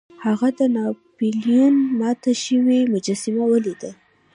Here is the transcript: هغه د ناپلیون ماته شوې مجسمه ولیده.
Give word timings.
هغه 0.25 0.47
د 0.59 0.61
ناپلیون 0.75 1.73
ماته 1.99 2.31
شوې 2.45 2.79
مجسمه 2.93 3.43
ولیده. 3.49 3.91